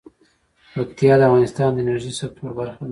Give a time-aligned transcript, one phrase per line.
[0.73, 2.75] پکتیا د افغانستان د انرژۍ سکتور برخه ده.